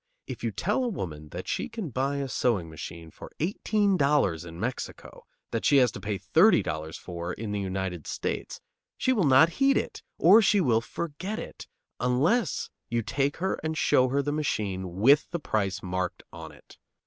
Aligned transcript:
If 0.25 0.43
you 0.43 0.49
tell 0.49 0.83
a 0.83 0.87
woman 0.89 1.29
that 1.29 1.47
she 1.47 1.69
can 1.69 1.91
buy 1.91 2.15
a 2.15 2.27
sewing 2.27 2.71
machine 2.71 3.11
for 3.11 3.29
eighteen 3.39 3.97
dollars 3.97 4.43
in 4.45 4.59
Mexico 4.59 5.27
that 5.51 5.63
she 5.63 5.77
has 5.77 5.91
to 5.91 5.99
pay 6.01 6.17
thirty 6.17 6.63
dollars 6.63 6.97
for 6.97 7.33
in 7.33 7.51
the 7.51 7.59
United 7.59 8.07
States, 8.07 8.59
she 8.97 9.13
will 9.13 9.25
not 9.27 9.49
heed 9.61 9.77
it 9.77 10.01
or 10.17 10.41
she 10.41 10.59
will 10.59 10.81
forget 10.81 11.37
it 11.37 11.67
unless 11.99 12.71
you 12.89 13.03
take 13.03 13.37
her 13.37 13.59
and 13.63 13.77
show 13.77 14.07
her 14.07 14.23
the 14.23 14.31
machine 14.31 14.95
with 14.95 15.29
the 15.29 15.39
price 15.39 15.83
marked 15.83 16.23
on 16.33 16.51
it. 16.51 16.79